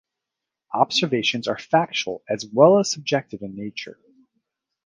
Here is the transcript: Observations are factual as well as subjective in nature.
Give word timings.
Observations 0.73 1.47
are 1.47 1.59
factual 1.59 2.23
as 2.27 2.43
well 2.43 2.79
as 2.79 2.91
subjective 2.91 3.43
in 3.43 3.55
nature. 3.55 3.99